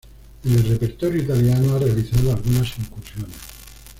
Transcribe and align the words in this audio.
En 0.45 0.51
el 0.53 0.63
repertorio 0.67 1.21
italiano 1.21 1.75
ha 1.75 1.77
realizado 1.77 2.31
algunas 2.31 2.75
incursiones. 2.79 3.29